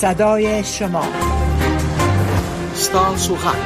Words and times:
صدای 0.00 0.64
شما 0.64 1.04
استان 2.72 3.16
سوخن 3.16 3.56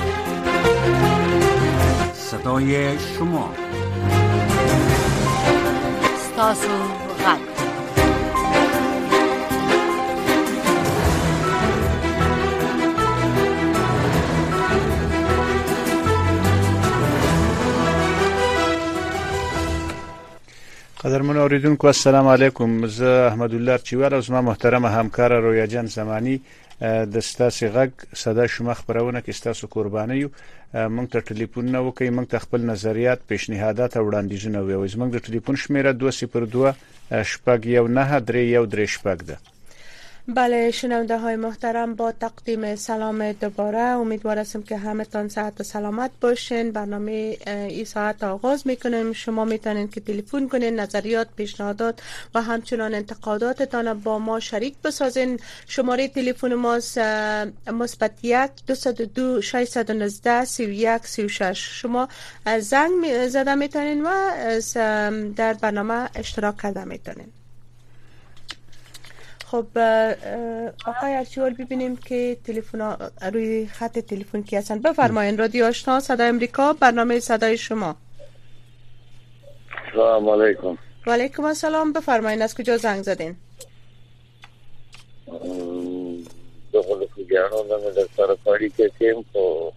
صدای 2.15 2.99
شما 2.99 3.51
استان 6.15 7.10
قدرمن 21.05 21.37
اوریدونکو 21.37 21.87
السلام 21.87 22.27
علیکم 22.29 22.87
زه 22.87 23.29
احمد 23.29 23.55
الله 23.55 23.77
چوال 23.79 24.15
او 24.15 24.21
زما 24.21 24.41
محترمه 24.43 24.89
همکار 24.89 25.33
رویا 25.43 25.67
جان 25.67 25.87
زمانی 25.87 26.41
د 27.13 27.19
ستاسو 27.21 27.67
غږ 27.75 27.91
صدا 28.17 28.47
شومه 28.47 28.75
خبرونه 28.75 29.21
کې 29.21 29.31
ستاسو 29.31 29.67
قرباني 29.71 30.25
مونږ 30.75 31.07
ته 31.13 31.21
ټلیفون 31.21 31.73
نه 31.77 31.81
وکي 31.87 32.11
مونږ 32.11 32.29
ته 32.31 32.39
خپل 32.39 32.61
نظریات 32.73 33.21
پیشنهادات 33.29 33.97
او 33.97 34.05
وړاندیزونه 34.11 34.59
وي 34.67 34.89
زمونږ 34.89 35.11
د 35.17 35.19
ټلیفون 35.27 35.57
شمیره 35.65 35.93
202 35.93 36.75
شپږ 37.33 37.67
یو 37.77 37.87
نه 37.89 38.21
درې 38.21 38.43
یو 38.57 38.67
درې 38.67 38.87
شپږ 38.97 39.19
ده 39.29 39.37
بله 40.29 40.71
شنونده 40.71 41.19
های 41.19 41.37
محترم 41.37 41.95
با 41.95 42.13
تقدیم 42.13 42.77
سلام 42.77 43.33
دوباره 43.33 43.79
امیدوار 43.79 44.39
هستم 44.39 44.63
که 44.63 44.77
همتان 44.77 45.29
صحت 45.29 45.61
و 45.61 45.65
سلامت 45.65 46.11
باشین 46.21 46.73
برنامه 46.73 47.37
ای 47.47 47.85
ساعت 47.85 48.25
آغاز 48.25 48.67
میکنیم 48.67 49.13
شما 49.13 49.45
میتونین 49.45 49.89
که 49.89 50.01
تلفن 50.01 50.49
کنین 50.49 50.81
نظریات 50.81 51.29
پیشنهادات 51.37 52.01
و 52.35 52.43
همچنان 52.43 52.95
انتقاداتتان 52.95 53.95
با 53.95 54.19
ما 54.19 54.41
شریک 54.41 54.75
بسازین 54.85 55.41
شماره 55.67 56.09
تلفن 56.09 56.55
ما 56.55 56.81
سی 56.81 57.01
و 60.65 60.69
یک 60.79 61.07
سی 61.07 61.23
و 61.25 61.29
شش 61.29 61.69
شما 61.83 62.09
زنگ 62.59 63.27
زده 63.29 63.55
میتونین 63.55 64.03
و 64.07 64.11
در 65.37 65.53
برنامه 65.55 66.09
اشتراک 66.15 66.57
کرده 66.63 66.85
میتونین 66.85 67.27
خب 69.51 69.67
آقای 70.87 71.15
ارچیوال 71.15 71.55
ببینیم 71.55 71.97
که 71.97 72.37
تلفن 72.45 72.97
روی 73.33 73.67
خط 73.67 73.99
تلفن 73.99 74.43
کی 74.43 74.57
هستن 74.57 74.79
بفرمایین 74.79 75.39
رادیو 75.39 75.65
آشنا 75.65 76.01
صدای 76.01 76.29
امریکا 76.29 76.73
برنامه 76.73 77.21
صدای 77.21 77.57
شما 77.57 77.97
سلام 79.93 80.29
علیکم 80.29 80.79
و 81.07 81.11
علیکم 81.13 81.45
السلام 81.45 81.93
بفرماین 81.93 82.43
از 82.43 82.55
کجا 82.55 82.77
زنگ 82.77 83.03
زدین 83.03 83.37
دخل 86.73 87.07
کجانو 87.17 87.65
نمی 87.79 87.91
دستار 87.99 88.35
پاری 88.45 88.71
که 88.71 88.91
تیم 88.99 89.25
تو 89.33 89.73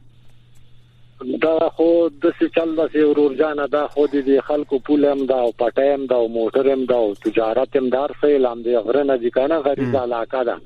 دا 1.43 1.57
خو 1.77 1.87
د 2.23 2.33
څه 2.39 2.49
چل 2.55 2.71
د 2.77 2.87
څه 2.93 3.09
ورور 3.09 3.33
جان 3.41 3.59
دا 3.73 3.81
خو 3.95 4.05
د 4.13 4.31
خلکو 4.47 4.79
پول 4.87 5.05
هم 5.09 5.25
دا 5.33 5.39
او 5.49 5.51
پټایم 5.63 6.07
دا 6.13 6.17
او 6.25 6.29
موټر 6.37 6.69
هم 6.73 6.85
دا 6.93 6.97
او 7.09 7.11
تجارت 7.25 7.77
هم 7.81 7.89
دار 7.97 8.15
څه 8.21 8.31
اعلان 8.37 8.63
دی 8.67 8.77
غرنه 8.89 9.17
دي 9.25 9.31
کنه 9.37 9.59
غریب 9.69 9.97
علاقہ 10.05 10.45
دا 10.51 10.57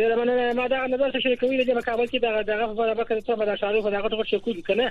ډیره 0.00 0.14
مننه 0.20 0.44
ما 0.58 0.64
دا 0.74 0.78
نظر 0.94 1.08
څه 1.22 1.30
کوي 1.40 1.54
چې 1.68 1.76
په 1.78 1.86
کابل 1.88 2.06
کې 2.12 2.18
دغه 2.26 2.40
دغه 2.50 2.64
په 2.68 2.82
اړه 2.84 3.04
کې 3.08 3.26
څه 3.28 3.38
مدا 3.40 3.54
شاروخ 3.62 3.84
دغه 3.94 4.08
ټول 4.14 4.24
شي 4.30 4.38
کول 4.46 4.58
کنه 4.68 4.86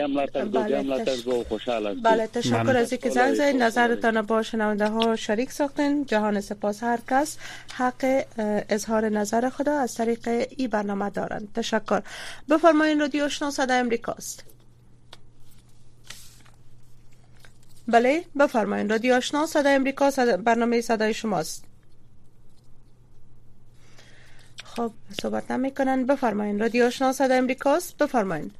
یم 0.00 0.20
دو 0.26 0.60
یم 0.70 1.04
دو 1.04 1.44
خوشحال 1.48 1.94
بله 2.00 2.26
تشکر 2.26 2.76
از 2.76 2.92
اینکه 2.92 3.10
بله. 3.10 3.14
زنگ 3.14 3.34
زدید 3.34 3.62
نظرتان 3.62 4.22
با 4.22 4.42
شنونده 4.42 4.86
ها 4.88 5.16
شریک 5.16 5.52
ساختین 5.52 6.04
جهان 6.04 6.40
سپاس 6.40 6.82
هر 6.82 6.98
کس 7.10 7.38
حق 7.76 8.24
اظهار 8.68 9.08
نظر 9.08 9.48
خدا 9.48 9.78
از 9.80 9.94
طریق 9.94 10.28
ای 10.56 10.68
برنامه 10.68 11.10
دارند 11.10 11.48
تشکر 11.54 12.02
بفرمایید 12.50 13.00
رادیو 13.00 13.24
آشنا 13.24 13.50
صدای 13.50 13.76
امریکاست 13.78 14.44
بله 17.88 18.22
بفرمایید 18.40 18.90
رادیو 18.90 19.14
آشنا 19.14 19.46
صدای 19.46 19.74
امریکا 19.74 20.10
برنامه 20.44 20.80
صدای 20.80 21.14
شماست 21.14 21.69
خب 24.76 24.90
صحبت 25.22 25.50
نمی 25.50 25.70
بفرمایید 25.70 26.06
بفرمایین 26.06 26.60
رادیو 26.60 26.86
آشنا 26.86 27.12
صدای 27.12 27.38
امریکاست 27.38 28.02
بفرمایید. 28.02 28.52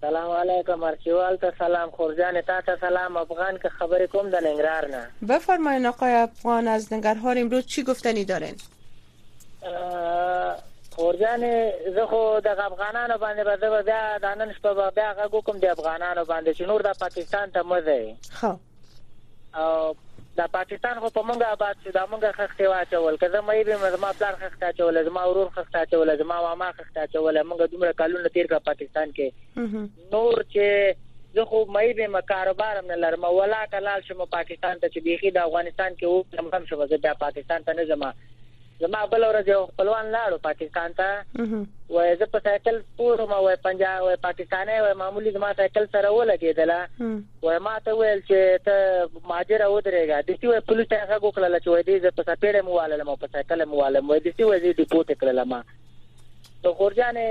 سلام 0.00 0.30
علیکم 0.30 0.82
ارچیوال 0.82 1.36
تا 1.36 1.52
سلام 1.58 1.90
خورجان 1.90 2.40
تا 2.40 2.60
تا 2.60 2.76
سلام 2.80 3.16
افغان 3.16 3.58
که 3.58 3.68
خبری 3.68 4.06
کم 4.06 4.30
در 4.30 4.40
ننگرار 4.40 4.86
نه 4.88 5.10
بفرمایین 5.28 5.86
آقای 5.86 6.12
افغان 6.12 6.68
از 6.68 6.92
ننگرهار 6.92 7.38
امروز 7.38 7.66
چی 7.66 7.82
گفتنی 7.82 8.24
دارین 8.24 8.54
خورجان 10.96 11.40
زه 11.94 12.06
خو 12.08 12.40
د 12.40 12.46
افغانانو 12.48 13.18
باندې 13.18 13.44
به 13.44 13.56
زه 13.60 13.82
بیا 13.82 14.18
د 14.18 14.24
نن 14.24 14.52
شپه 14.52 14.74
به 14.74 14.90
بیا 14.90 15.14
غږ 15.14 15.60
د 15.60 15.64
افغانانو 15.64 16.24
باندې 16.24 16.56
چې 16.56 16.60
نور 16.60 16.82
د 16.82 16.96
پاکستان 17.00 17.50
ته 17.50 17.62
مزه 17.62 18.14
خو 18.32 18.46
خب. 18.46 18.58
او 19.60 19.94
د 20.38 20.46
پاکستان 20.54 20.98
خو 21.02 21.08
په 21.16 21.22
مونږه 21.28 21.52
آباد 21.56 21.82
شو 21.84 21.92
دا 21.96 22.00
مونږه 22.12 22.36
خښته 22.38 22.70
واچول 22.72 23.16
کله 23.22 23.40
مې 23.44 23.80
به 23.84 23.92
زما 23.94 24.10
پلان 24.18 24.34
خښته 24.40 24.72
چول 24.80 24.98
زما 25.08 25.22
ورور 25.28 25.50
خښته 25.54 25.84
چول 25.92 26.12
زما 26.22 26.40
ماما 26.46 26.68
خښته 26.80 27.06
چول 27.14 27.38
مونږه 27.40 27.72
دومره 27.74 27.94
کالونه 28.00 28.32
تیر 28.34 28.50
کا 28.52 28.60
پاکستان 28.68 29.14
کې 29.18 29.82
نور 30.14 30.42
چې 30.54 31.38
زه 31.38 31.48
خو 31.52 31.62
مې 31.64 31.98
به 32.00 32.12
مکاروبار 32.18 32.82
نه 32.90 33.00
لرم 33.06 33.24
ولا 33.38 33.62
کلال 33.76 34.06
شم 34.10 34.22
پاکستان 34.38 34.84
ته 34.84 34.92
چې 34.96 35.08
بيخي 35.08 35.34
د 35.38 35.46
افغانستان 35.48 35.98
کې 36.00 36.06
و 36.12 36.40
لمغم 36.40 36.70
شو 36.72 36.82
زه 36.92 37.02
بیا 37.08 37.14
پاکستان 37.26 37.68
ته 37.70 37.80
نه 37.80 37.88
ځم 37.92 38.04
زما 38.80 39.02
بل 39.12 39.22
ورځ 39.30 39.46
یو 39.52 39.60
خپلوان 39.72 40.06
لاړو 40.14 40.42
پاکستان 40.48 40.90
ته 40.98 41.08
وای 41.94 42.10
زه 42.22 42.26
په 42.34 42.38
سایکل 42.48 42.76
پور 42.98 43.22
ما 43.30 43.38
وای 43.46 43.56
پنجاب 43.66 44.00
وای 44.06 44.16
پاکستاني 44.26 44.76
وای 44.86 44.94
معمولی 45.02 45.30
زما 45.36 45.50
سایکل 45.60 45.86
سره 45.94 46.08
ولګیدل 46.16 46.72
وای 47.46 47.58
ما 47.68 47.72
ته 47.86 47.90
ویل 48.00 48.20
چې 48.28 48.40
ته 48.68 48.76
ماجر 49.32 49.60
او 49.68 49.74
درېګا 49.86 50.18
د 50.20 50.28
دې 50.28 50.60
پولیس 50.72 50.88
ته 50.92 50.96
هغه 51.04 51.16
وکړل 51.24 51.54
چې 51.62 51.68
وای 51.70 51.82
دې 51.88 51.96
زه 52.04 52.10
په 52.16 52.22
سپېړې 52.28 52.62
مواله 52.68 53.04
ما 53.08 53.16
په 53.20 53.26
سایکل 53.36 53.60
مواله 53.72 53.98
وای 54.08 54.20
دې 54.24 54.44
وای 54.48 54.60
دې 54.64 54.72
ډیپوټ 54.78 55.08
کړل 55.20 55.38
ما 55.50 55.60
نو 56.62 56.74
خورجانه 56.80 57.24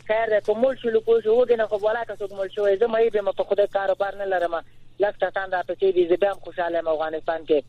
خیر 0.07 0.27
ده 0.27 0.41
کومول 0.47 0.77
شو 0.83 0.89
لکو 0.89 1.21
شو 1.21 1.31
وګنه 1.43 1.67
خو 1.67 1.77
ولاکه 1.79 2.17
څوک 2.17 2.33
مول 2.33 2.49
شو 2.55 2.69
زه 2.81 2.87
مې 2.87 3.11
به 3.13 3.21
مته 3.29 3.45
خدای 3.53 3.67
کاروبار 3.67 4.15
نه 4.17 4.25
لرم 4.25 4.55
لکه 4.99 5.19
تاسو 5.21 5.51
دا 5.51 5.63
په 5.63 5.75
دې 5.75 5.95
دې 6.11 6.19
به 6.21 6.31
خوشاله 6.35 6.81
م 6.83 6.89
افغانستان 6.89 7.47
کې 7.49 7.65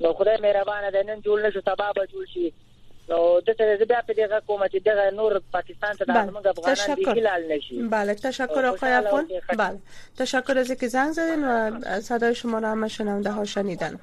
نو 0.00 0.12
خدای 0.12 0.36
مهربانه 0.42 0.90
ده 0.90 1.02
نن 1.02 1.18
جوړ 1.22 1.44
نشو 1.46 1.60
سبا 1.60 1.92
به 1.92 2.06
جوړ 2.12 2.32
شي 2.32 2.52
نو 3.08 3.40
د 3.40 3.50
څه 3.52 3.62
دې 3.68 3.86
بیا 3.92 4.00
په 4.08 4.12
دې 4.12 4.46
کومه 4.46 4.66
چې 4.68 4.80
دغه 4.86 5.10
نور 5.10 5.40
پاکستان 5.52 5.96
ته 5.96 6.04
د 6.04 6.28
موږ 6.34 6.46
افغانان 6.46 6.94
دی 6.94 7.04
هلال 7.20 7.48
نشي 7.52 7.82
بله 7.82 8.14
تشکر 8.14 8.64
آقای 8.66 8.92
افغان 8.92 9.28
بله 9.58 9.78
تشکر 10.18 10.58
از 10.58 10.70
اینکه 10.70 10.88
زنگ 10.88 11.12
زدین 11.12 11.44
و 11.44 11.50
صدای 12.00 12.34
شما 12.34 12.58
را 12.58 12.70
هم 12.70 12.88
شنونده 12.88 13.30
ها 13.30 13.44
شنیدن 13.44 13.98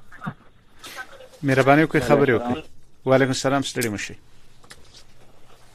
مهرباني 1.42 1.86
کوئی 1.86 2.02
خبري 2.04 2.38
وکړي 2.38 2.62
وعلیکم 3.06 3.30
السلام 3.36 3.62
ستړي 3.62 3.86
مشي 3.86 4.14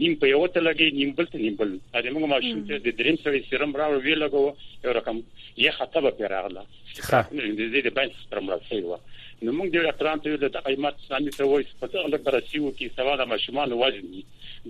نیم 0.00 0.14
په 0.22 0.26
یو 0.34 0.40
ته 0.54 0.60
لګي 0.68 0.88
نیم 0.98 1.10
بل 1.20 1.26
ته 1.32 1.38
نیم 1.44 1.54
بل 1.60 1.70
ا 1.96 2.00
دې 2.06 2.10
موږ 2.16 2.24
ماشوم 2.32 2.60
ته 2.70 2.76
د 2.86 2.88
دریم 3.00 3.16
سړي 3.24 3.40
سرم 3.50 3.72
راو 3.80 4.00
وی 4.04 4.14
لګو 4.22 4.42
یو 4.84 4.92
رقم 4.98 5.20
یې 5.62 5.76
خطبه 5.78 6.10
پیراغله 6.20 6.62
خا 7.08 7.20
دې 7.32 7.84
دې 7.84 7.94
باندې 7.98 8.26
سرم 8.30 8.46
راو 8.52 8.64
شوی 8.68 8.82
و 8.86 8.98
نو 9.46 9.52
موږ 9.56 9.68
د 9.74 9.78
ډاکټرانو 9.86 10.22
ته 10.22 10.38
د 10.44 10.62
قیمت 10.68 10.94
اسلامي 11.00 11.32
ته 11.34 11.44
وایي 11.50 11.66
په 11.82 11.86
څه 11.90 12.10
لږ 12.12 12.22
درسي 12.28 12.60
وو 12.62 12.72
کې 12.78 12.96
سوال 13.00 13.20
ما 13.32 13.36
شمال 13.42 13.74
وزني 13.80 14.22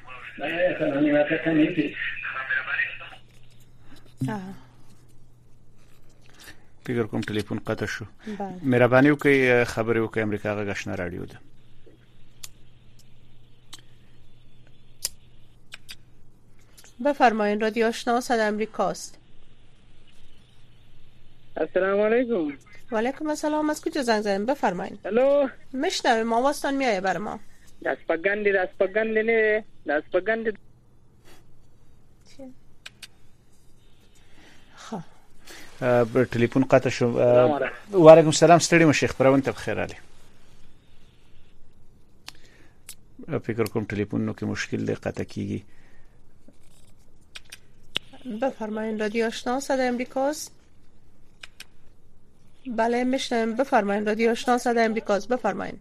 فکر 6.94 7.04
کوم 7.10 7.22
ټلیفون 7.30 7.58
قطع 7.68 7.86
شو 7.86 8.06
بله. 8.06 8.60
مهرباني 8.64 9.12
وکړئ 9.14 9.66
خبرې 9.72 10.12
که 10.14 10.20
امریکا 10.28 10.50
غاښنا 10.74 10.94
رادیو 11.02 11.24
ده 11.34 11.38
بفرمایید 17.08 17.60
رادیو 17.66 17.84
آشنا 17.88 18.14
صد 18.28 18.40
امریکاست 18.46 19.12
السلام 21.66 22.02
علیکم 22.06 22.48
و 22.92 22.98
علیکم 23.02 23.30
السلام 23.34 23.66
از 23.70 23.80
کجا 23.82 24.02
زنگ 24.08 24.22
زدیم 24.30 24.46
بفرمایید 24.52 24.98
الو 25.12 25.28
ما 26.32 26.38
واستان 26.48 26.74
میایه 26.84 27.02
بر 27.08 27.18
ما 27.28 27.36
دست 27.86 28.02
پگندی 28.10 28.52
دست 28.58 28.76
پگند 28.80 29.16
نه 29.32 29.40
دست 29.90 30.08
ټلیفون 35.80 36.64
قطع 36.64 36.90
شو 36.90 37.08
و 37.16 38.08
علیکم 38.12 38.32
السلام 38.34 38.60
ستړي 38.60 38.86
مو 38.86 38.94
شیخ 39.02 39.12
پروین 39.18 39.42
ته 39.48 39.52
خیر 39.66 39.78
علي 39.84 39.96
فکر 43.46 43.64
کوم 43.76 43.84
ټلیفون 43.92 44.20
نو 44.30 44.34
کې 44.34 44.44
مشکل 44.50 44.82
دی 44.88 44.94
قطع 45.06 45.24
کیږي 45.36 45.60
بفرمایید 48.42 48.96
رادیو 49.02 49.24
آشنا 49.26 49.60
صدای 49.68 49.88
امریکاست 49.88 50.46
بله 52.80 52.98
میشنم 53.12 53.50
بفرمایید 53.60 54.04
رادیو 54.10 54.28
آشنا 54.32 54.54
صدای 54.64 54.86
امریکاست 54.92 55.26
بفرمایید 55.36 55.80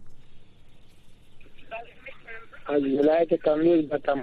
از 2.67 2.81
ولایت 2.83 3.33
کامل 3.43 3.81
بتم 3.91 4.19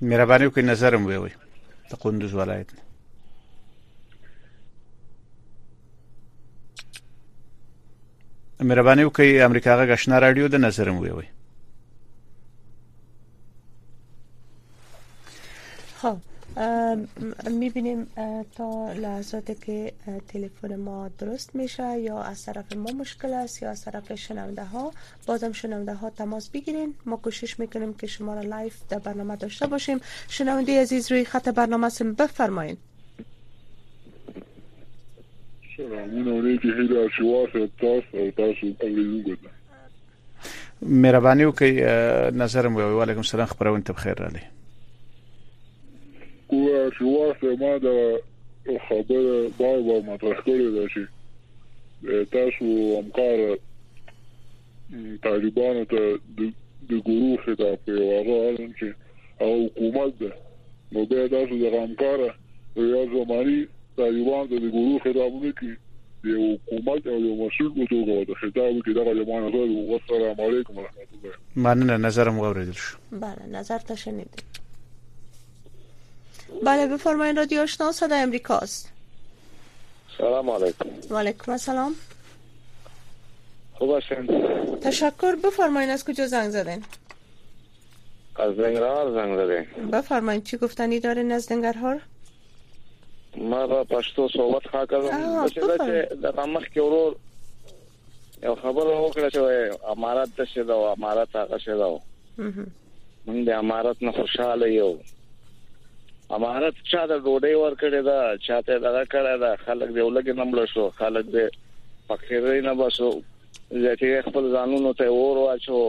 مهرباني 0.00 0.50
وکړئ 0.50 0.58
نظر 0.66 0.92
مو 0.96 1.04
ویوي 1.12 1.30
د 1.92 1.94
قندوز 2.06 2.34
ولایت 2.40 2.70
نه 2.78 2.84
مهرباني 8.60 9.10
که 9.10 9.42
امریکا 9.44 9.76
غږ 9.76 9.88
رادیو 9.90 10.18
راډیو 10.24 10.48
د 10.48 10.54
نظر 10.64 10.90
مو 10.90 11.00
وي 11.02 11.26
خب، 15.98 16.16
می 17.58 17.70
بینیم 17.70 18.06
تا 18.56 18.92
لحظات 18.92 19.64
که 19.66 19.92
تلفن 20.28 20.76
ما 20.76 21.08
درست 21.18 21.54
میشه 21.56 21.98
یا 21.98 22.20
از 22.22 22.44
طرف 22.44 22.72
ما 22.76 22.90
مشکل 22.92 23.32
است 23.32 23.62
یا 23.62 23.70
از 23.70 23.84
طرف 23.84 24.14
شنونده 24.14 24.64
ها 24.64 24.92
بازم 25.26 25.52
شنونده 25.52 25.94
ها 25.94 26.10
تماس 26.10 26.50
بگیرین 26.50 26.94
ما 27.06 27.16
کوشش 27.16 27.58
میکنیم 27.58 27.94
که 27.94 28.06
شما 28.06 28.34
را 28.34 28.40
لایف 28.42 28.80
در 28.88 28.98
برنامه 28.98 29.36
داشته 29.36 29.66
باشیم 29.66 30.00
شنونده 30.28 30.80
عزیز 30.80 31.12
روی 31.12 31.24
خط 31.24 31.48
برنامه 31.48 31.88
سم 31.88 32.12
بفرمایید 32.12 32.78
un 35.78 36.26
اونۍ 36.28 36.58
کې 36.62 36.70
هیله 36.78 37.10
چې 37.14 37.22
واسه 37.30 37.60
تاسو 37.82 38.12
او 38.20 38.26
تاسو 38.36 38.66
اوریدونکو 38.82 39.48
مهرباني 40.82 41.44
وکړئ 41.46 41.72
نظر 42.42 42.68
مو 42.68 42.80
وعليكم 42.80 43.20
السلام 43.24 43.46
خبرونه 43.52 43.82
بخیر 43.88 44.22
علي 44.26 44.40
کو 46.48 46.62
چې 46.98 47.02
واسه 47.02 47.56
ما 47.64 47.76
دا 47.86 47.96
خبره 48.86 49.36
بای 49.58 49.80
بای 49.82 50.02
مطرح 50.06 50.40
کړې 50.46 50.68
ده 50.76 50.82
چې 50.94 51.02
تاسو 52.38 52.64
همکار 52.98 53.56
طالبانو 55.28 55.82
ته 55.94 56.02
د 56.40 56.42
ګورو 56.90 57.38
خطاب 57.44 57.78
کوي 57.86 58.04
هغه 58.14 58.40
چې 58.56 58.88
او 59.40 59.50
حکومت 59.68 60.12
ده 60.22 60.32
نو 60.92 61.04
به 61.06 61.28
تاسو 61.38 61.54
د 61.62 61.64
همکار 61.82 62.18
ریاض 62.76 63.08
زمانی 63.20 63.60
تا 63.96 64.10
د 64.10 64.68
guru 64.74 65.02
خطابونه 65.02 65.52
که 65.60 65.76
یو 66.24 66.58
حکومت 66.68 67.06
او 67.06 67.20
یو 67.20 67.34
مسول 67.46 67.72
په 67.74 67.86
توګه 67.86 68.24
د 68.28 68.34
خطاب 68.34 68.72
کې 68.86 68.90
دغه 68.98 69.24
جماعه 69.24 69.40
نظر 69.46 69.66
او 69.70 69.98
السلام 70.02 70.38
علیکم 70.46 70.78
ورحمت 70.78 71.08
الله 71.14 71.34
مننه 71.56 71.96
نظر 72.06 72.30
مو 72.30 72.44
اوریدل 72.44 72.72
شو 72.72 72.96
بله 73.12 73.42
نظر 73.52 73.78
ته 73.78 73.94
شنید 73.96 74.42
بله 76.64 76.86
بفرمایید 76.86 77.36
رادیو 77.38 77.60
آشنا 77.62 77.92
صدا 77.92 78.16
امریکاست 78.22 78.90
سلام 80.18 80.50
علیکم 80.50 81.14
علیکم 81.16 81.52
السلام 81.52 81.94
خوب 83.74 83.90
هستین 83.96 84.26
تشکر 84.80 85.34
بفرمایید 85.44 85.90
از 85.90 86.04
کجا 86.04 86.26
زنگ 86.26 86.50
زدین 86.50 86.82
از 88.36 88.54
زنگرهار 88.56 89.12
زنگ 89.14 89.38
زدین 89.46 89.90
بفرمایید 89.90 90.44
چی 90.44 90.56
گفتنی 90.56 91.00
داره 91.00 91.22
از 91.32 91.42
زنگرهار 91.44 92.00
ما 93.36 93.60
په 93.66 93.84
پښتو 93.92 94.26
صحبت 94.36 94.64
ښه 94.72 94.84
کوم 94.90 95.06
چې 95.06 95.60
دا 95.60 95.76
چې 95.86 96.16
د 96.22 96.50
مخ 96.52 96.66
کې 96.74 96.80
ورور 96.82 97.12
یو 98.46 98.54
خبره 98.62 98.94
وکړه 99.00 99.28
چې 99.34 99.90
امارات 99.94 100.30
ته 100.36 100.44
شه 100.52 100.62
دا 100.70 100.76
امارات 100.92 101.36
هغه 101.40 101.58
شه 101.64 101.74
دا 101.80 101.88
موږ 103.26 103.44
د 103.48 103.50
امارات 103.62 104.02
نه 104.06 104.12
خوشاله 104.12 104.68
یو 104.74 104.90
امارات 106.38 106.74
چا 106.90 107.06
د 107.06 107.24
ډوډۍ 107.24 107.54
ورکړې 107.64 108.00
دا 108.10 108.20
چاته 108.46 108.78
دا 108.78 109.04
کړه 109.04 109.36
دا 109.44 109.50
خلک 109.66 109.88
دی 109.94 110.00
ولګي 110.00 110.32
نمړ 110.32 110.66
شو 110.74 110.90
خلک 111.00 111.26
دی 111.34 111.46
فقیر 112.08 112.48
نه 112.68 112.74
بسو 112.80 113.10
زه 113.82 114.22
خپل 114.28 114.50
قانونو 114.56 114.92
ته 115.00 115.08
ور 115.18 115.38
واچو 115.44 115.80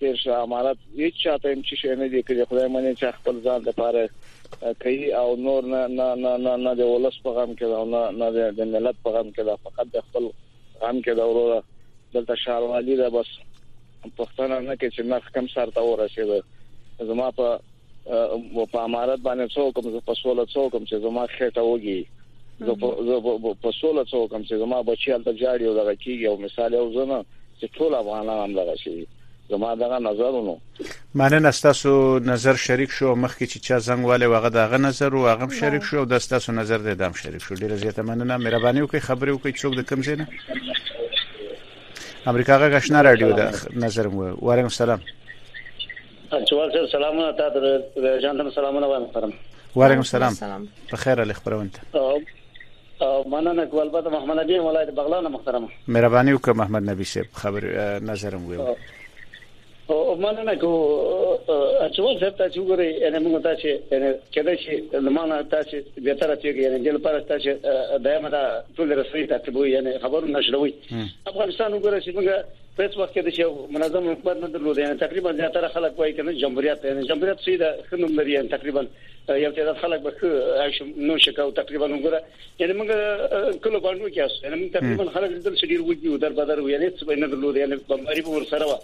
تیر 0.00 0.16
شه 0.22 0.32
امارات 0.46 0.76
هیڅ 1.02 1.14
چاته 1.24 1.52
هم 1.52 1.60
چې 1.66 1.74
شي 1.80 1.94
نه 2.02 2.08
دی 2.08 2.22
کړی 2.22 2.48
خدای 2.50 2.68
مونږ 2.68 2.98
چې 3.00 3.20
خپل 3.20 3.40
ځان 3.46 3.60
لپاره 3.70 4.08
کوي 4.62 5.12
او 5.14 5.36
نور 5.36 5.64
نه 5.66 5.86
نه 5.86 6.14
نه 6.14 6.56
نه 6.56 6.72
د 6.80 6.90
ولس 6.92 7.16
په 7.26 7.30
غم 7.38 7.52
کې 7.58 7.70
دا 7.72 7.82
نه 7.92 8.02
نه 8.20 8.50
د 8.58 8.70
ملت 8.74 8.96
په 9.06 9.10
غم 9.16 9.30
کې 9.30 9.42
دا 9.48 9.56
فقط 9.68 9.86
د 9.94 10.00
خپل 10.06 10.28
غم 10.82 10.98
کې 11.00 11.12
دا 11.20 11.24
وروره 11.30 11.58
دلته 12.14 12.34
شاروالي 12.42 12.96
ده 13.02 13.08
بس 13.16 13.30
پښتانه 14.16 14.58
نه 14.70 14.76
کې 14.76 14.88
چې 14.94 15.02
مخ 15.12 15.30
کم 15.36 15.46
سره 15.54 15.70
تا 15.78 15.82
ورسېده 15.82 16.42
زما 17.12 17.30
په 17.38 17.46
په 18.72 18.78
امارات 18.82 19.20
باندې 19.28 19.56
څو 19.56 19.72
کوم 19.78 20.00
په 20.10 20.14
سوله 20.22 20.44
څو 20.44 20.70
کوم 20.70 20.84
چې 20.84 20.96
زما 21.08 21.26
خېټه 21.36 21.62
وږي 21.68 22.00
زه 22.66 23.52
په 23.66 23.74
سوله 23.80 24.04
څو 24.12 24.22
کوم 24.28 24.42
چې 24.42 24.54
زما 24.64 24.82
بچی 24.92 25.12
هلته 25.16 25.32
جاړي 25.42 25.64
او 25.68 25.74
دغه 25.82 25.94
کیږي 25.94 26.26
او 26.26 26.36
مثال 26.46 26.74
یو 26.80 26.86
زنه 26.98 27.20
چې 27.28 27.76
ټول 27.78 27.94
افغانان 28.02 28.38
هم 28.44 28.56
لغه 28.60 28.76
شي 28.84 28.96
زما 29.48 29.74
دغه 29.74 29.98
نظرونو 29.98 30.58
مننه 31.14 31.50
تاسو 31.50 32.18
نظر 32.18 32.54
شریک 32.56 32.90
شو 32.92 33.14
مخکې 33.14 33.44
چې 33.44 33.58
چا 33.66 33.78
زنګ 33.78 34.04
والي 34.10 34.26
وغه 34.26 34.48
دغه 34.48 34.76
نظر 34.76 35.16
او 35.16 35.28
هغه 35.28 35.54
شریک 35.60 35.82
شو 35.82 35.98
او 35.98 36.04
د 36.04 36.18
تاسو 36.18 36.52
نظر 36.52 36.78
د 36.78 36.96
دم 36.98 37.12
شریک 37.12 37.42
شو 37.42 37.54
ډیره 37.54 37.74
زیاته 37.82 38.02
مننه 38.02 38.36
مهرباني 38.36 38.82
وکړئ 38.82 38.98
خبرې 38.98 39.30
وکړئ 39.30 39.52
څوک 39.60 39.76
د 39.76 39.82
کم 39.90 40.00
ځای 40.02 40.16
نه 40.18 40.28
امریکا 42.26 42.58
غږ 42.58 42.74
آشنا 42.82 43.02
رادیو 43.02 43.32
د 43.40 43.54
نظر 43.76 44.08
مو 44.08 44.22
وعليكم 44.22 44.72
السلام 44.74 45.00
چوال 46.50 46.72
سر 46.72 46.86
سلامونه 46.92 47.32
تاسو 47.32 47.60
ته 47.94 48.18
جانم 48.22 48.50
سلامونه 48.50 48.86
وایم 48.86 49.06
فرم 49.14 49.32
وعليكم 49.76 50.00
السلام 50.00 50.68
په 50.90 50.96
خیر 50.96 51.20
علي 51.20 51.32
خبرونته 51.34 51.80
مننه 53.28 53.64
کول 53.66 53.88
په 53.90 54.08
محمد 54.10 54.38
نبی 54.44 54.58
ولایت 54.58 54.90
بغلان 54.90 55.28
محترم 55.32 55.68
مهرباني 55.88 56.34
وکړه 56.38 56.48
محمد 56.56 56.82
نبی 56.90 57.04
صاحب 57.04 57.26
خبر 57.44 57.68
نظر 58.10 58.36
مو 58.36 58.76
مننه 59.90 60.54
کو 60.56 60.70
اچول 61.84 62.18
زه 62.20 62.28
تاسو 62.38 62.64
ګوري 62.64 63.06
ان 63.06 63.16
موږ 63.24 63.42
تاسو 63.42 63.68
ان 63.92 64.14
کله 64.34 64.54
چې 64.56 64.96
لمانه 65.08 65.42
تاسو 65.50 65.76
به 66.04 66.14
تر 66.14 66.34
تیږي 66.34 66.66
ان 66.66 66.82
جل 66.84 66.98
پر 67.06 67.18
تاسو 67.28 67.52
دایمه 68.04 68.28
دا 68.30 68.64
ټول 68.76 68.92
رسوي 69.00 69.26
تاسو 69.26 69.52
بو 69.52 69.64
یعنی 69.66 69.98
خبرو 69.98 70.26
نشروي 70.26 70.74
افغانستان 71.26 71.72
وګورئ 71.72 72.00
چې 72.04 72.16
موږ 72.16 72.26
په 72.76 72.88
څه 72.90 72.96
وخت 73.00 73.14
کې 73.14 73.34
چې 73.36 73.44
منظم 73.74 74.08
حکومت 74.10 74.36
نه 74.44 74.48
درلود 74.54 74.78
یعنی 74.78 74.98
تقریبا 75.04 75.32
زیاتره 75.32 75.68
خلک 75.68 75.98
وایي 75.98 76.12
کنه 76.14 76.32
جمهوریت 76.32 76.84
یعنی 76.84 77.06
جمهوریت 77.12 77.38
سي 77.48 77.56
د 77.56 77.64
خنوم 77.90 78.16
لري 78.20 78.32
یعنی 78.38 78.48
تقریبا 78.48 78.86
یو 79.28 79.50
تعداد 79.58 79.74
خلک 79.82 80.00
به 80.00 80.10
نو 80.96 81.18
شکاو 81.18 81.50
تقریبا 81.50 81.86
وګوره 81.86 82.20
یعنی 82.58 82.72
موږ 82.80 82.88
کله 83.64 83.78
باندې 83.80 84.12
کې 84.14 84.18
اوس 84.20 84.34
یعنی 84.44 84.68
تقریبا 84.70 85.04
خلک 85.18 85.30
دل 85.44 85.56
شډیر 85.56 85.80
وږي 85.80 86.08
او 86.08 86.16
در 86.16 86.28
بدر 86.38 86.68
یعنی 86.70 86.90
څه 86.90 87.18
نه 87.18 87.26
درلود 87.26 87.56
یعنی 87.56 87.76
بمباری 87.88 88.22
په 88.22 88.28
ور 88.38 88.44
سره 88.50 88.78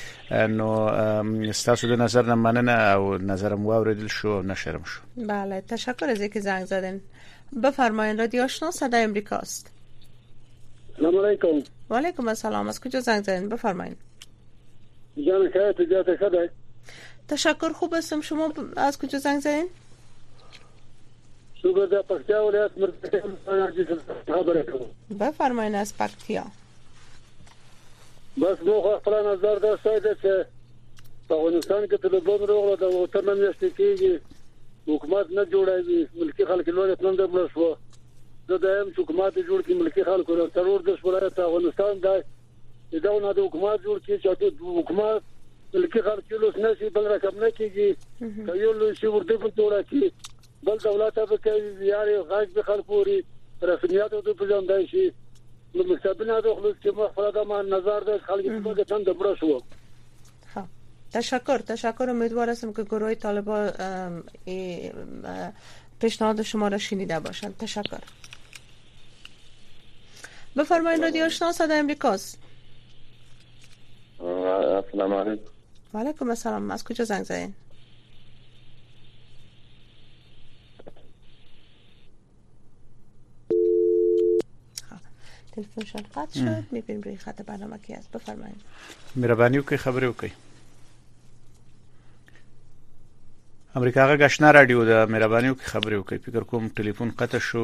نو 0.58 1.54
ستاسو 1.62 1.94
د 1.94 2.02
نظر 2.06 2.30
نه 2.34 2.40
مننه 2.48 2.80
او 2.96 3.18
نظرم 3.34 3.66
واوریدل 3.72 4.12
شو 4.20 4.36
نشرم 4.54 4.84
شو 4.94 5.26
بله 5.34 5.62
تشکر 5.74 6.10
از 6.16 6.22
اینکه 6.22 6.40
زنگ 6.40 6.66
زدن 6.76 7.02
بفرمایید 7.64 8.20
رادیو 8.20 8.44
آشنا 8.44 8.72
صدای 8.80 9.04
امریکاست 9.04 9.77
سلام 11.00 11.18
علیکم 11.26 11.62
و 11.90 11.96
علیکم 11.98 12.28
السلام 12.28 12.68
از 12.68 12.82
کجا 12.82 13.00
زنگ 13.00 13.24
زدین 13.24 13.50
بفرمایید 13.50 13.98
جان 15.28 15.50
خیر 15.50 15.72
تو 15.72 15.84
جات 15.84 16.16
خدا 16.16 16.48
تشکر 17.28 17.72
خوب 17.72 17.94
هستم 17.94 18.22
شما 18.22 18.54
از 18.78 19.00
کجا 19.00 19.20
زنگ 19.20 19.40
زدین 19.40 19.66
شوگر 21.62 21.86
در 21.86 22.02
پکتیا 22.02 22.46
ولایت 22.48 22.72
خبر 24.28 24.64
بفرمایید 25.20 25.76
از 25.76 25.98
پکتیا 25.98 26.44
بس 28.42 28.62
مو 28.66 28.82
خو 28.82 28.96
خپل 29.00 29.14
نظر 29.14 29.56
درسته 29.56 30.16
چې 30.22 30.30
په 31.30 31.36
افغانستان 31.36 31.86
کې 31.88 31.98
طالبان 32.02 32.40
روغله 32.48 32.76
د 32.76 32.82
وطن 32.84 33.48
نشته 33.50 33.70
کیږي 33.70 34.22
حکومت 34.88 35.26
نه 35.30 35.46
جوړایي 35.46 36.20
ملکی 36.20 36.46
خلک 36.46 36.70
لوړ 36.70 36.90
اتمن 36.92 37.16
درمل 37.16 37.48
شو 37.54 37.78
زه 38.50 38.58
د 38.58 38.68
هم 38.80 38.88
حکومت 38.98 39.38
جوړ 39.48 39.64
کې 39.64 39.80
ملکی 39.82 40.04
خلکو 40.10 40.36
له 40.42 40.46
ضرور 40.58 40.84
د 40.90 40.96
شورای 41.00 41.30
افغانستان 41.32 41.98
دا 42.06 42.14
داونه 43.06 43.32
د 43.40 43.48
حکومت 43.48 43.82
جوړ 43.88 43.98
کې 44.06 44.22
چې 44.24 44.60
د 44.62 44.78
حکومت 44.80 45.76
ملکی 45.76 46.04
خلکو 46.06 46.40
له 46.44 46.52
نشي 46.66 46.90
بل 46.98 47.10
رقم 47.14 47.40
نه 47.44 47.50
کیږي 47.58 48.48
که 48.50 48.56
یو 48.62 48.72
لوی 48.82 48.94
شي 49.00 49.12
ورته 49.16 49.38
په 49.46 49.52
جوړه 49.58 49.82
کې 49.90 50.70
بل 50.70 50.78
دولت 50.86 51.20
به 51.32 51.40
کوي 51.48 51.88
یاري 51.88 52.14
غاښ 52.20 52.54
به 52.60 52.64
خلکوري 52.72 53.18
رسمیت 53.72 54.16
او 54.20 54.24
د 54.30 54.40
پوجاندای 54.44 54.88
شي 54.94 55.04
نو 55.76 55.88
مستبنه 55.92 56.40
د 56.48 56.56
خلک 56.62 56.80
چې 56.86 56.98
مخفله 57.02 57.34
د 57.40 57.52
ما 57.54 57.60
نظر 57.74 58.10
د 58.12 58.24
خلکو 58.30 58.56
په 58.70 58.78
ګټه 58.80 59.04
د 59.10 59.20
برښو 59.24 60.64
تشکر 61.16 61.62
تشکر 61.68 62.10
امیدوار 62.16 62.50
هستم 62.54 62.72
که 62.80 62.84
گروه 62.96 63.14
طالبان 63.28 64.24
پیشنهاد 66.02 66.42
شما 66.54 66.68
را 66.68 66.78
شنیده 66.88 67.20
باشند 67.28 67.58
تشکر 67.66 68.04
بفرمایید 70.56 71.02
رادیو 71.02 71.26
آشنا 71.26 71.52
صدای 71.52 71.78
امریکاست 71.80 72.38
السلام 74.22 75.14
علیکم 75.14 75.44
وعلیکم 75.94 76.30
السلام 76.30 76.72
از 76.72 76.84
کجا 76.84 77.06
زنگ 77.06 77.24
زدین 77.24 77.54
خب، 84.90 84.96
تلفن 85.56 85.84
شد 85.86 86.06
قطع 86.16 86.34
شد 86.40 86.64
میبینیم 86.72 87.02
روی 87.02 87.16
خط 87.18 87.42
برنامه 87.42 87.78
کی 87.78 87.94
است 87.94 88.12
بفرمایید 88.12 88.62
مهربانی 89.16 89.62
که 89.64 89.78
خبری 89.78 90.08
وکړئ 90.14 90.32
امریکا 93.76 94.06
غا 94.08 94.16
غشنا 94.26 94.52
رادیو 94.56 94.84
د 94.88 95.10
مهرباني 95.12 95.50
وکي 95.52 95.66
خبرې 95.72 95.96
وکي 96.00 96.18
فکر 96.26 96.44
کوم 96.52 96.68
ټلیفون 96.76 97.10
قطع 97.22 97.40
شو 97.48 97.64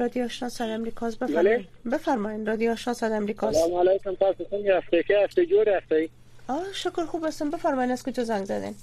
رادیو 0.00 0.24
آشنا 0.24 0.48
صدای 0.56 0.74
آمریکا 0.74 1.06
است 1.06 1.18
بفرمایید 1.22 1.66
بفرمایید 1.94 2.48
رادیو 2.48 2.72
آشنا 2.72 2.94
صدای 2.98 3.16
آمریکا 3.22 3.48
است 3.48 3.58
سلام 3.60 3.80
علیکم 3.88 4.14
تاسو 4.14 4.44
څنګه 4.44 4.66
یاست 4.72 4.94
ښه 5.02 5.10
یاست 5.10 5.40
جوړ 5.40 5.68
یاست 5.68 6.10
آه 6.50 6.72
شکر 6.82 7.06
خوب 7.06 7.24
هستم 7.26 7.50
بفرمایید 7.56 7.90
از 7.96 8.02
کجا 8.02 8.24
زنگ 8.30 8.44
زدین 8.44 8.74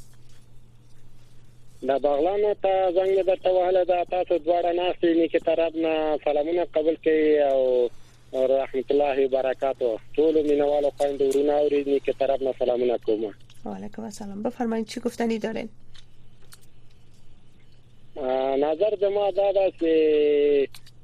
د 1.84 1.90
بغلان 2.04 2.42
ته 2.64 2.92
زنګ 2.96 3.16
درته 3.28 3.52
وهله 3.52 3.84
دا 3.92 4.04
تاسو 4.12 4.38
دواړه 4.38 4.72
ناشې 4.74 5.16
نیکه 5.20 5.40
ترابنا 5.46 5.94
سلامونه 6.26 6.66
قبول 6.76 6.98
کړي 7.06 7.26
او 7.52 8.46
رحمت 8.60 8.92
الله 8.92 9.28
برکاته 9.34 9.90
ټول 10.18 10.38
مینوالو 10.48 10.92
خویند 11.00 11.22
ورونه 11.22 11.54
او 11.58 11.66
نیکه 11.74 12.14
ترابنا 12.20 12.54
سلامونه 12.60 12.98
کوم 13.06 13.26
وعلیکم 13.66 14.04
السلام 14.10 14.42
بفرمایید 14.46 14.88
چی 14.94 15.00
گفتنی 15.06 15.38
دارین 15.46 15.70
نظر 18.64 18.96
زما 19.02 19.26
دا 19.40 19.48
ده 19.58 19.66
چې 19.72 19.94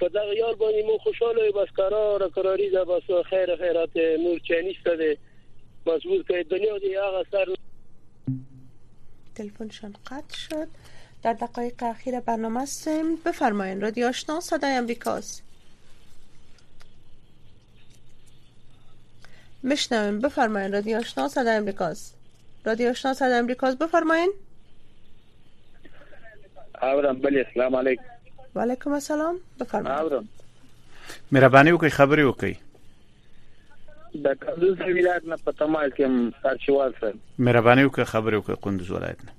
په 0.00 0.14
دا 0.16 0.24
یار 0.40 0.58
باندې 0.64 0.90
مو 0.90 0.98
خوشاله 1.06 1.52
بس 1.60 1.76
قرار 1.82 2.26
قراری 2.40 2.70
دا 2.78 2.84
بس 2.94 3.12
خیر 3.32 3.56
خیرات 3.64 4.00
نور 4.26 4.38
چنيسته 4.50 4.96
ده 5.04 5.14
مضبوط 5.92 6.26
کړي 6.26 6.52
دنیا 6.56 6.78
دی 6.86 6.94
هغه 6.98 7.30
سر 7.32 7.54
تلفون 9.40 9.70
شن 9.76 9.92
قطع 10.10 10.36
شد 10.42 10.68
در 11.26 11.32
دقایق 11.32 11.82
اخیر 11.82 12.20
برنامه 12.20 12.62
هستیم 12.62 13.16
بفرمایین 13.16 13.80
رادیو 13.80 14.06
آشنا 14.06 14.40
صدای 14.40 14.70
امریکاس 14.70 15.42
مشنویم 19.64 20.20
بفرمایین 20.20 20.72
رادیو 20.72 20.96
آشنا 20.98 21.28
صدای 21.28 21.54
امریکاس 21.54 22.14
رادیو 22.64 22.88
آشنا 22.90 23.14
صدای 23.14 23.34
امریکاس 23.38 23.76
بفرمایین 23.76 24.32
اورم 26.82 27.18
بله 27.20 27.46
سلام 27.54 27.76
علیکم 27.76 28.02
علیکم 28.56 28.92
السلام 28.92 29.36
بفرمایید 29.60 30.02
اورم 30.12 30.28
مهرباني 31.32 31.70
وکي 31.70 31.88
خبري 31.90 32.22
وکي 32.22 32.52
د 34.24 34.38
کندوز 34.46 34.80
ولایت 34.80 35.22
نه 35.24 35.36
پټمال 35.36 35.90
کې 35.96 36.40
سرچوال 36.42 36.94
سره 37.00 37.14
مهرباني 37.38 37.82
وکي 37.84 38.04
خبري 38.04 38.36
وکي 38.36 38.56
کندوز 38.62 38.90
ولایت 38.90 39.18
نه 39.24 39.32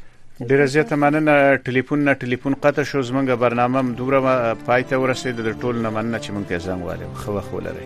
ډیره 0.48 0.66
زیاته 0.74 0.96
مننه 1.04 1.34
ټلیفون 1.70 2.04
نه 2.04 2.12
ټلیفون 2.20 2.54
قطع 2.66 2.84
شو 2.92 3.02
زمونږه 3.02 3.34
برنامه 3.42 3.82
دومره 4.02 4.54
پای 4.70 4.84
ته 4.92 4.98
ورسید 5.02 5.36
د 5.50 5.58
ټول 5.64 5.82
نه 5.88 5.92
مننه 5.98 6.20
چې 6.22 6.32
مونږ 6.32 6.48
ته 6.54 6.58
زنګ 6.68 6.84
والیم 6.92 7.14
خو 7.20 7.32
وخت 7.40 7.54
ولرئ 7.58 7.86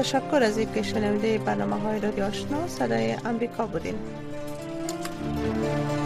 تشکر 0.00 0.42
از 0.52 0.58
اینکه 0.62 0.82
شنونده 0.94 1.36
برنامه 1.52 1.80
های 1.84 1.96
رادیو 2.08 2.24
آشنا 2.32 2.64
صدای 2.80 3.04
امریکا 3.36 3.62
بودین 3.76 5.97